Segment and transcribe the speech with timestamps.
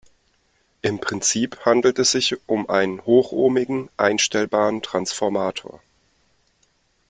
[0.81, 5.79] Im Prinzip handelt es sich um einen hochohmigen, einstellbaren Transformator.